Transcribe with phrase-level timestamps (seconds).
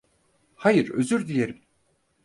[0.55, 1.61] Hayır, özür dilerim.